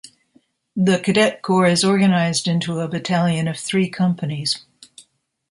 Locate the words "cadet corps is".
0.97-1.83